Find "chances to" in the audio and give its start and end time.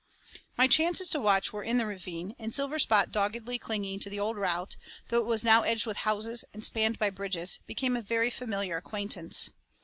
0.67-1.19